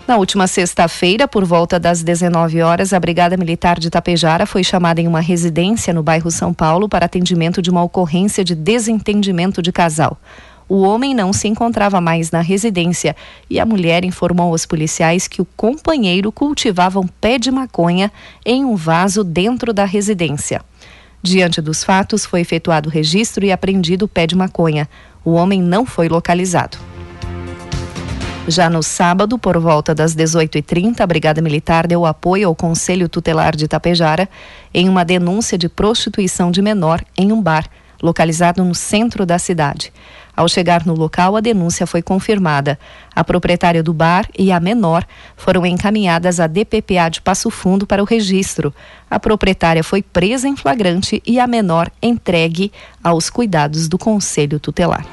Na 0.08 0.16
última 0.16 0.46
sexta-feira, 0.46 1.28
por 1.28 1.44
volta 1.44 1.78
das 1.78 2.02
19 2.02 2.62
horas, 2.62 2.94
a 2.94 2.98
Brigada 2.98 3.36
Militar 3.36 3.78
de 3.78 3.90
Tapejara 3.90 4.46
foi 4.46 4.64
chamada 4.64 5.02
em 5.02 5.06
uma 5.06 5.20
residência 5.20 5.92
no 5.92 6.02
bairro 6.02 6.30
São 6.30 6.54
Paulo 6.54 6.88
para 6.88 7.04
atendimento 7.04 7.60
de 7.60 7.68
uma 7.68 7.82
ocorrência 7.82 8.42
de 8.42 8.54
desentendimento 8.54 9.60
de 9.60 9.70
casal. 9.70 10.18
O 10.66 10.80
homem 10.80 11.14
não 11.14 11.30
se 11.30 11.46
encontrava 11.46 12.00
mais 12.00 12.30
na 12.30 12.40
residência 12.40 13.14
e 13.50 13.60
a 13.60 13.66
mulher 13.66 14.02
informou 14.02 14.52
aos 14.52 14.64
policiais 14.64 15.28
que 15.28 15.42
o 15.42 15.48
companheiro 15.54 16.32
cultivava 16.32 16.98
um 16.98 17.06
pé 17.06 17.38
de 17.38 17.50
maconha 17.50 18.10
em 18.46 18.64
um 18.64 18.76
vaso 18.76 19.22
dentro 19.22 19.74
da 19.74 19.84
residência. 19.84 20.62
Diante 21.22 21.60
dos 21.60 21.84
fatos, 21.84 22.24
foi 22.24 22.40
efetuado 22.40 22.88
o 22.88 22.92
registro 22.92 23.44
e 23.44 23.52
apreendido 23.52 24.06
o 24.06 24.08
pé 24.08 24.26
de 24.26 24.34
maconha. 24.34 24.88
O 25.22 25.32
homem 25.32 25.60
não 25.60 25.84
foi 25.84 26.08
localizado. 26.08 26.78
Já 28.48 28.70
no 28.70 28.82
sábado, 28.82 29.38
por 29.38 29.58
volta 29.58 29.94
das 29.94 30.16
18h30, 30.16 31.00
a 31.00 31.06
Brigada 31.06 31.42
Militar 31.42 31.86
deu 31.86 32.06
apoio 32.06 32.48
ao 32.48 32.54
Conselho 32.54 33.06
Tutelar 33.06 33.54
de 33.54 33.66
Itapejara 33.66 34.26
em 34.72 34.88
uma 34.88 35.04
denúncia 35.04 35.58
de 35.58 35.68
prostituição 35.68 36.50
de 36.50 36.62
menor 36.62 37.04
em 37.14 37.30
um 37.30 37.42
bar 37.42 37.66
localizado 38.02 38.64
no 38.64 38.74
centro 38.74 39.26
da 39.26 39.38
cidade. 39.38 39.92
Ao 40.34 40.48
chegar 40.48 40.86
no 40.86 40.94
local, 40.94 41.36
a 41.36 41.40
denúncia 41.40 41.86
foi 41.86 42.00
confirmada. 42.00 42.78
A 43.14 43.22
proprietária 43.22 43.82
do 43.82 43.92
bar 43.92 44.26
e 44.38 44.50
a 44.50 44.58
menor 44.58 45.04
foram 45.36 45.66
encaminhadas 45.66 46.40
à 46.40 46.46
DPPA 46.46 47.10
de 47.10 47.20
Passo 47.20 47.50
Fundo 47.50 47.86
para 47.86 48.02
o 48.02 48.06
registro. 48.06 48.72
A 49.10 49.20
proprietária 49.20 49.84
foi 49.84 50.00
presa 50.00 50.48
em 50.48 50.56
flagrante 50.56 51.22
e 51.26 51.38
a 51.38 51.46
menor 51.46 51.90
entregue 52.00 52.72
aos 53.04 53.28
cuidados 53.28 53.88
do 53.88 53.98
Conselho 53.98 54.58
Tutelar. 54.58 55.04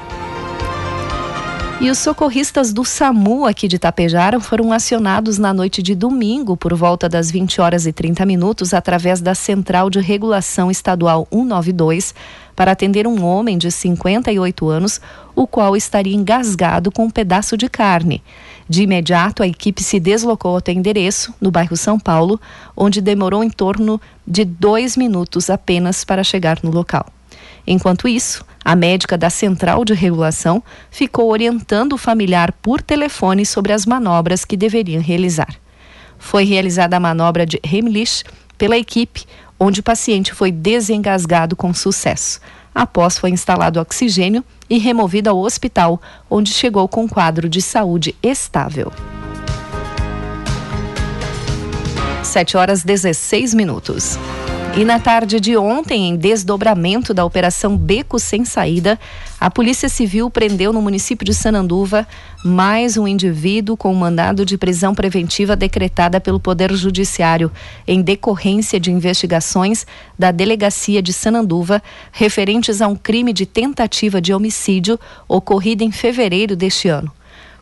E 1.78 1.90
os 1.90 1.98
socorristas 1.98 2.72
do 2.72 2.86
SAMU 2.86 3.44
aqui 3.44 3.68
de 3.68 3.78
Tapejara 3.78 4.40
foram 4.40 4.72
acionados 4.72 5.36
na 5.36 5.52
noite 5.52 5.82
de 5.82 5.94
domingo 5.94 6.56
por 6.56 6.74
volta 6.74 7.06
das 7.06 7.30
20 7.30 7.60
horas 7.60 7.86
e 7.86 7.92
30 7.92 8.24
minutos 8.24 8.72
através 8.72 9.20
da 9.20 9.34
Central 9.34 9.90
de 9.90 10.00
Regulação 10.00 10.70
Estadual 10.70 11.28
192 11.30 12.14
para 12.56 12.72
atender 12.72 13.06
um 13.06 13.22
homem 13.22 13.58
de 13.58 13.70
58 13.70 14.68
anos, 14.70 15.02
o 15.34 15.46
qual 15.46 15.76
estaria 15.76 16.16
engasgado 16.16 16.90
com 16.90 17.04
um 17.04 17.10
pedaço 17.10 17.58
de 17.58 17.68
carne. 17.68 18.22
De 18.66 18.82
imediato, 18.82 19.42
a 19.42 19.46
equipe 19.46 19.82
se 19.82 20.00
deslocou 20.00 20.56
até 20.56 20.72
o 20.72 20.74
endereço, 20.74 21.34
no 21.38 21.50
bairro 21.50 21.76
São 21.76 22.00
Paulo, 22.00 22.40
onde 22.74 23.02
demorou 23.02 23.44
em 23.44 23.50
torno 23.50 24.00
de 24.26 24.46
dois 24.46 24.96
minutos 24.96 25.50
apenas 25.50 26.06
para 26.06 26.24
chegar 26.24 26.58
no 26.62 26.70
local. 26.70 27.04
Enquanto 27.66 28.08
isso, 28.08 28.42
a 28.66 28.74
médica 28.74 29.16
da 29.16 29.30
Central 29.30 29.84
de 29.84 29.94
Regulação 29.94 30.60
ficou 30.90 31.30
orientando 31.30 31.92
o 31.92 31.96
familiar 31.96 32.52
por 32.60 32.82
telefone 32.82 33.46
sobre 33.46 33.72
as 33.72 33.86
manobras 33.86 34.44
que 34.44 34.56
deveriam 34.56 35.00
realizar. 35.00 35.54
Foi 36.18 36.42
realizada 36.42 36.96
a 36.96 37.00
manobra 37.00 37.46
de 37.46 37.60
Heimlich 37.62 38.24
pela 38.58 38.76
equipe, 38.76 39.24
onde 39.56 39.78
o 39.78 39.84
paciente 39.84 40.34
foi 40.34 40.50
desengasgado 40.50 41.54
com 41.54 41.72
sucesso. 41.72 42.40
Após 42.74 43.16
foi 43.16 43.30
instalado 43.30 43.78
oxigênio 43.78 44.44
e 44.68 44.78
removido 44.78 45.30
ao 45.30 45.38
hospital, 45.38 46.02
onde 46.28 46.52
chegou 46.52 46.88
com 46.88 47.08
quadro 47.08 47.48
de 47.48 47.62
saúde 47.62 48.16
estável. 48.20 48.92
7 52.20 52.56
horas 52.56 52.82
16 52.82 53.54
minutos. 53.54 54.18
E 54.78 54.84
na 54.84 55.00
tarde 55.00 55.40
de 55.40 55.56
ontem, 55.56 56.06
em 56.06 56.16
desdobramento 56.16 57.14
da 57.14 57.24
Operação 57.24 57.74
Beco 57.78 58.18
Sem 58.18 58.44
Saída, 58.44 59.00
a 59.40 59.50
Polícia 59.50 59.88
Civil 59.88 60.28
prendeu 60.28 60.70
no 60.70 60.82
município 60.82 61.24
de 61.24 61.32
Sananduva 61.32 62.06
mais 62.44 62.98
um 62.98 63.08
indivíduo 63.08 63.74
com 63.74 63.94
mandado 63.94 64.44
de 64.44 64.58
prisão 64.58 64.94
preventiva 64.94 65.56
decretada 65.56 66.20
pelo 66.20 66.38
Poder 66.38 66.74
Judiciário 66.74 67.50
em 67.88 68.02
decorrência 68.02 68.78
de 68.78 68.92
investigações 68.92 69.86
da 70.18 70.30
Delegacia 70.30 71.00
de 71.00 71.14
Sananduva 71.14 71.82
referentes 72.12 72.82
a 72.82 72.86
um 72.86 72.96
crime 72.96 73.32
de 73.32 73.46
tentativa 73.46 74.20
de 74.20 74.34
homicídio 74.34 75.00
ocorrido 75.26 75.84
em 75.84 75.90
fevereiro 75.90 76.54
deste 76.54 76.86
ano. 76.86 77.10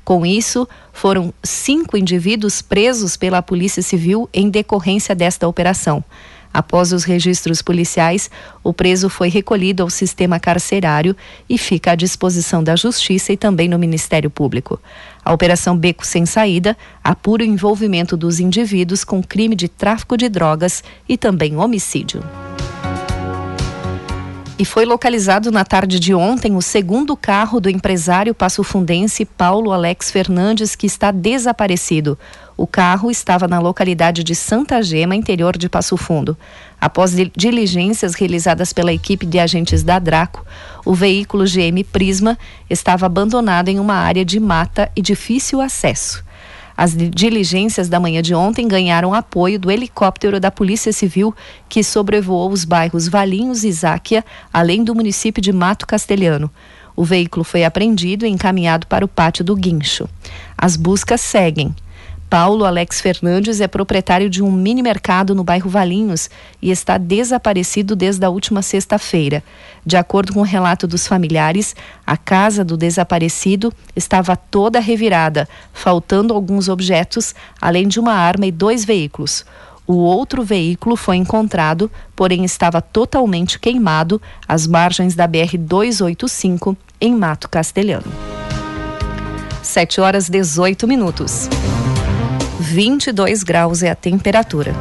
Com 0.04 0.26
isso, 0.26 0.68
foram 0.92 1.32
cinco 1.44 1.96
indivíduos 1.96 2.60
presos 2.60 3.16
pela 3.16 3.40
Polícia 3.40 3.82
Civil 3.82 4.28
em 4.34 4.50
decorrência 4.50 5.14
desta 5.14 5.46
operação. 5.46 6.04
Após 6.54 6.92
os 6.92 7.02
registros 7.02 7.60
policiais, 7.60 8.30
o 8.62 8.72
preso 8.72 9.08
foi 9.10 9.28
recolhido 9.28 9.82
ao 9.82 9.90
sistema 9.90 10.38
carcerário 10.38 11.16
e 11.50 11.58
fica 11.58 11.90
à 11.90 11.94
disposição 11.96 12.62
da 12.62 12.76
Justiça 12.76 13.32
e 13.32 13.36
também 13.36 13.68
no 13.68 13.76
Ministério 13.76 14.30
Público. 14.30 14.80
A 15.24 15.32
Operação 15.32 15.76
Beco 15.76 16.06
Sem 16.06 16.24
Saída 16.24 16.76
apura 17.02 17.42
o 17.42 17.46
envolvimento 17.46 18.16
dos 18.16 18.38
indivíduos 18.38 19.02
com 19.02 19.20
crime 19.20 19.56
de 19.56 19.66
tráfico 19.66 20.16
de 20.16 20.28
drogas 20.28 20.84
e 21.08 21.18
também 21.18 21.56
homicídio. 21.56 22.22
E 24.56 24.64
foi 24.64 24.84
localizado 24.84 25.50
na 25.50 25.64
tarde 25.64 25.98
de 25.98 26.14
ontem 26.14 26.54
o 26.54 26.62
segundo 26.62 27.16
carro 27.16 27.58
do 27.58 27.68
empresário 27.68 28.32
passofundense 28.32 29.24
Paulo 29.24 29.72
Alex 29.72 30.12
Fernandes, 30.12 30.76
que 30.76 30.86
está 30.86 31.10
desaparecido. 31.10 32.16
O 32.56 32.68
carro 32.68 33.10
estava 33.10 33.48
na 33.48 33.58
localidade 33.58 34.22
de 34.22 34.34
Santa 34.34 34.80
Gema, 34.80 35.16
interior 35.16 35.58
de 35.58 35.68
Passo 35.68 35.96
Fundo. 35.96 36.36
Após 36.80 37.12
diligências 37.36 38.14
realizadas 38.14 38.72
pela 38.72 38.92
equipe 38.92 39.26
de 39.26 39.40
agentes 39.40 39.82
da 39.82 39.98
Draco, 39.98 40.46
o 40.84 40.94
veículo 40.94 41.44
GM 41.44 41.82
Prisma 41.90 42.38
estava 42.70 43.06
abandonado 43.06 43.70
em 43.70 43.80
uma 43.80 43.94
área 43.94 44.24
de 44.24 44.38
mata 44.38 44.88
e 44.94 45.02
difícil 45.02 45.60
acesso. 45.60 46.22
As 46.76 46.96
diligências 46.96 47.88
da 47.88 47.98
manhã 47.98 48.22
de 48.22 48.34
ontem 48.34 48.68
ganharam 48.68 49.14
apoio 49.14 49.58
do 49.58 49.70
helicóptero 49.70 50.38
da 50.38 50.50
Polícia 50.50 50.92
Civil 50.92 51.34
que 51.68 51.82
sobrevoou 51.82 52.50
os 52.50 52.64
bairros 52.64 53.08
Valinhos 53.08 53.64
e 53.64 53.72
Záquia, 53.72 54.24
além 54.52 54.84
do 54.84 54.94
município 54.94 55.42
de 55.42 55.52
Mato 55.52 55.86
Castelhano. 55.86 56.50
O 56.96 57.04
veículo 57.04 57.44
foi 57.44 57.64
apreendido 57.64 58.24
e 58.24 58.28
encaminhado 58.28 58.86
para 58.86 59.04
o 59.04 59.08
pátio 59.08 59.44
do 59.44 59.56
Guincho. 59.56 60.08
As 60.56 60.76
buscas 60.76 61.20
seguem. 61.20 61.74
Paulo 62.28 62.64
Alex 62.64 63.00
Fernandes 63.00 63.60
é 63.60 63.68
proprietário 63.68 64.28
de 64.28 64.42
um 64.42 64.50
mini 64.50 64.82
mercado 64.82 65.34
no 65.34 65.44
bairro 65.44 65.70
Valinhos 65.70 66.28
e 66.60 66.70
está 66.70 66.98
desaparecido 66.98 67.94
desde 67.94 68.24
a 68.24 68.30
última 68.30 68.62
sexta-feira. 68.62 69.42
De 69.86 69.96
acordo 69.96 70.32
com 70.32 70.40
o 70.40 70.44
relato 70.44 70.86
dos 70.86 71.06
familiares, 71.06 71.76
a 72.06 72.16
casa 72.16 72.64
do 72.64 72.76
desaparecido 72.76 73.72
estava 73.94 74.36
toda 74.36 74.80
revirada, 74.80 75.48
faltando 75.72 76.34
alguns 76.34 76.68
objetos, 76.68 77.34
além 77.60 77.86
de 77.86 78.00
uma 78.00 78.14
arma 78.14 78.46
e 78.46 78.52
dois 78.52 78.84
veículos. 78.84 79.44
O 79.86 79.96
outro 79.96 80.42
veículo 80.42 80.96
foi 80.96 81.16
encontrado, 81.16 81.90
porém 82.16 82.42
estava 82.44 82.80
totalmente 82.80 83.58
queimado 83.58 84.20
às 84.48 84.66
margens 84.66 85.14
da 85.14 85.26
BR 85.26 85.58
285 85.58 86.76
em 87.00 87.14
Mato 87.14 87.48
Castelhano. 87.50 88.10
7 89.62 90.00
horas 90.00 90.28
18 90.28 90.88
minutos. 90.88 91.48
22 92.64 93.42
graus 93.42 93.82
é 93.82 93.90
a 93.90 93.94
temperatura. 93.94 94.74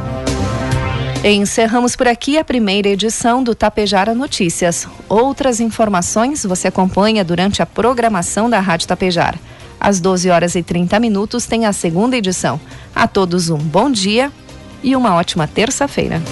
Encerramos 1.22 1.94
por 1.94 2.08
aqui 2.08 2.38
a 2.38 2.44
primeira 2.44 2.88
edição 2.88 3.42
do 3.42 3.54
Tapejara 3.54 4.14
Notícias. 4.14 4.88
Outras 5.08 5.60
informações 5.60 6.44
você 6.44 6.68
acompanha 6.68 7.22
durante 7.22 7.62
a 7.62 7.66
programação 7.66 8.48
da 8.48 8.58
Rádio 8.58 8.88
Tapejara. 8.88 9.38
Às 9.78 10.00
12 10.00 10.30
horas 10.30 10.54
e 10.54 10.62
30 10.62 10.98
minutos 10.98 11.46
tem 11.46 11.66
a 11.66 11.72
segunda 11.72 12.16
edição. 12.16 12.58
A 12.94 13.06
todos 13.06 13.50
um 13.50 13.58
bom 13.58 13.90
dia 13.90 14.32
e 14.82 14.96
uma 14.96 15.14
ótima 15.14 15.46
terça-feira. 15.46 16.22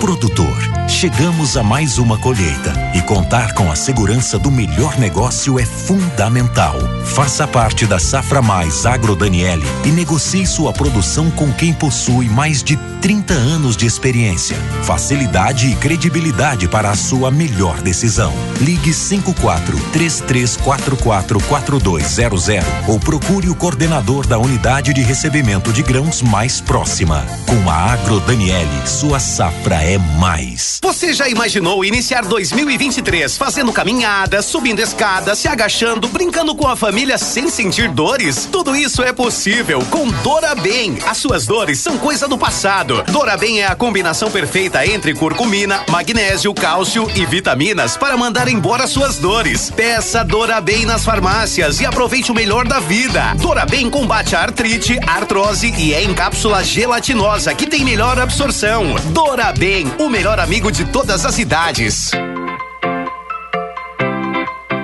Produtor, 0.00 0.67
chegamos 0.88 1.56
a 1.56 1.62
mais 1.62 1.98
uma 1.98 2.18
colheita 2.18 2.72
e 2.94 3.02
contar 3.02 3.52
com 3.52 3.70
a 3.70 3.76
segurança 3.76 4.38
do 4.38 4.50
melhor 4.50 4.98
negócio 4.98 5.58
é 5.58 5.64
fundamental. 5.64 6.76
Faça 7.04 7.46
parte 7.46 7.86
da 7.86 7.98
Safra 7.98 8.40
Mais 8.40 8.86
Agro 8.86 9.14
Daniele 9.14 9.64
e 9.84 9.88
negocie 9.88 10.46
sua 10.46 10.72
produção 10.72 11.30
com 11.30 11.52
quem 11.52 11.72
possui 11.74 12.28
mais 12.28 12.62
de 12.62 12.76
30 13.00 13.34
anos 13.34 13.76
de 13.76 13.86
experiência, 13.86 14.56
facilidade 14.82 15.68
e 15.68 15.76
credibilidade 15.76 16.66
para 16.66 16.90
a 16.90 16.96
sua 16.96 17.30
melhor 17.30 17.80
decisão. 17.80 18.32
Ligue 18.60 18.92
54 18.92 19.78
3344 19.92 21.40
4200 21.40 22.48
ou 22.88 22.98
procure 22.98 23.48
o 23.50 23.54
coordenador 23.54 24.26
da 24.26 24.38
unidade 24.38 24.92
de 24.92 25.02
recebimento 25.02 25.72
de 25.72 25.82
grãos 25.82 26.22
mais 26.22 26.60
próxima. 26.60 27.24
Com 27.46 27.70
a 27.70 27.92
Agro 27.92 28.20
Daniele, 28.20 28.86
sua 28.86 29.20
safra 29.20 29.82
é 29.82 29.98
mais. 29.98 30.77
Você 30.82 31.12
já 31.12 31.28
imaginou 31.28 31.84
iniciar 31.84 32.22
2023 32.22 33.36
fazendo 33.36 33.72
caminhada, 33.72 34.42
subindo 34.42 34.80
escada, 34.80 35.34
se 35.34 35.46
agachando, 35.46 36.08
brincando 36.08 36.54
com 36.54 36.66
a 36.66 36.74
família 36.74 37.18
sem 37.18 37.48
sentir 37.48 37.90
dores? 37.90 38.48
Tudo 38.50 38.74
isso 38.74 39.02
é 39.02 39.12
possível 39.12 39.80
com 39.90 40.08
Dora 40.22 40.54
Bem. 40.54 40.98
As 41.06 41.18
suas 41.18 41.46
dores 41.46 41.78
são 41.78 41.98
coisa 41.98 42.26
do 42.26 42.38
passado 42.38 42.78
cuidado. 42.88 43.02
Dorabem 43.12 43.60
é 43.60 43.66
a 43.66 43.74
combinação 43.74 44.30
perfeita 44.30 44.86
entre 44.86 45.14
curcumina, 45.14 45.82
magnésio, 45.88 46.52
cálcio 46.54 47.08
e 47.14 47.26
vitaminas 47.26 47.96
para 47.96 48.16
mandar 48.16 48.48
embora 48.48 48.86
suas 48.86 49.16
dores. 49.16 49.70
Peça 49.70 50.24
Dorabem 50.24 50.84
nas 50.86 51.04
farmácias 51.04 51.80
e 51.80 51.86
aproveite 51.86 52.30
o 52.30 52.34
melhor 52.34 52.66
da 52.66 52.80
vida. 52.80 53.34
Dorabem 53.34 53.90
combate 53.90 54.34
a 54.34 54.40
artrite, 54.40 54.98
artrose 55.06 55.72
e 55.76 55.92
é 55.92 56.02
em 56.02 56.14
cápsula 56.14 56.62
gelatinosa 56.62 57.54
que 57.54 57.66
tem 57.66 57.84
melhor 57.84 58.18
absorção. 58.18 58.94
Dorabem, 59.10 59.86
o 59.98 60.08
melhor 60.08 60.38
amigo 60.38 60.67
de 60.76 60.84
todas 60.84 61.24
as 61.24 61.38
idades. 61.38 62.10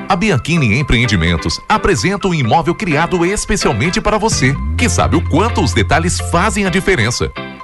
A 0.08 0.16
Bianchini 0.16 0.78
Empreendimentos 0.78 1.60
apresenta 1.68 2.28
um 2.28 2.34
imóvel 2.34 2.74
criado 2.74 3.24
especialmente 3.24 4.00
para 4.00 4.18
você, 4.18 4.54
que 4.76 4.88
sabe 4.88 5.16
o 5.16 5.28
quanto 5.28 5.60
os 5.60 5.72
detalhes 5.72 6.20
fazem 6.30 6.66
a 6.66 6.70
diferença. 6.70 7.32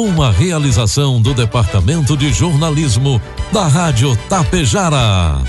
Uma 0.00 0.32
realização 0.32 1.20
do 1.20 1.34
Departamento 1.34 2.16
de 2.16 2.32
Jornalismo 2.32 3.20
da 3.52 3.68
Rádio 3.68 4.16
Tapejara. 4.30 5.42